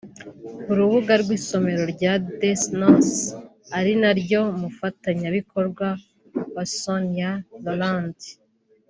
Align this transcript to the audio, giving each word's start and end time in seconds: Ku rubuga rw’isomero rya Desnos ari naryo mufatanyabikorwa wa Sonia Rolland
Ku 0.63 0.71
rubuga 0.77 1.13
rw’isomero 1.21 1.83
rya 1.93 2.13
Desnos 2.41 3.09
ari 3.77 3.93
naryo 4.01 4.41
mufatanyabikorwa 4.61 5.87
wa 6.55 6.65
Sonia 6.79 7.31
Rolland 7.63 8.17